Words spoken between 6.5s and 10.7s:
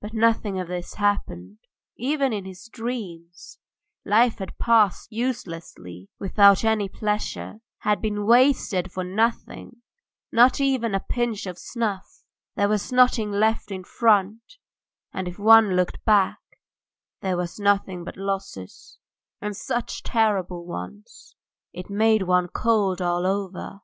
any pleasure, had been wasted for nothing, not